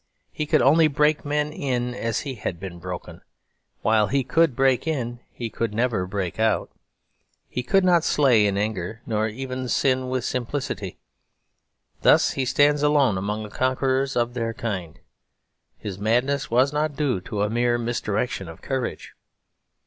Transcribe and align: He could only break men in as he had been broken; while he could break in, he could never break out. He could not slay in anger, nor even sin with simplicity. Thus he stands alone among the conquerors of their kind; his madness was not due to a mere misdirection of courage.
He 0.31 0.47
could 0.47 0.63
only 0.63 0.87
break 0.87 1.23
men 1.25 1.53
in 1.53 1.93
as 1.93 2.21
he 2.21 2.33
had 2.33 2.59
been 2.59 2.79
broken; 2.79 3.21
while 3.83 4.07
he 4.07 4.23
could 4.23 4.55
break 4.55 4.87
in, 4.87 5.19
he 5.31 5.47
could 5.51 5.75
never 5.75 6.07
break 6.07 6.39
out. 6.39 6.71
He 7.47 7.61
could 7.61 7.83
not 7.85 8.03
slay 8.03 8.47
in 8.47 8.57
anger, 8.57 9.03
nor 9.05 9.27
even 9.27 9.67
sin 9.67 10.09
with 10.09 10.25
simplicity. 10.25 10.97
Thus 12.01 12.31
he 12.31 12.45
stands 12.45 12.81
alone 12.81 13.15
among 13.15 13.43
the 13.43 13.49
conquerors 13.49 14.15
of 14.15 14.33
their 14.33 14.55
kind; 14.55 14.99
his 15.77 15.99
madness 15.99 16.49
was 16.49 16.73
not 16.73 16.95
due 16.95 17.21
to 17.21 17.43
a 17.43 17.49
mere 17.51 17.77
misdirection 17.77 18.49
of 18.49 18.63
courage. 18.63 19.13